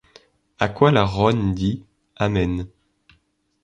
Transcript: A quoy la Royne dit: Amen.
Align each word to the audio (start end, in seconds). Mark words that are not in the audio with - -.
A 0.57 0.67
quoy 0.73 0.91
la 0.91 1.03
Royne 1.05 1.53
dit: 1.53 1.83
Amen. 2.15 2.65